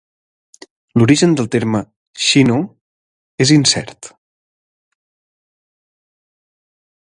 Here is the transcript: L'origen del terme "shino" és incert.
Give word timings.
L'origen 0.99 1.35
del 1.39 1.49
terme 1.55 1.81
"shino" 2.27 2.57
és 3.47 3.53
incert. 3.57 4.11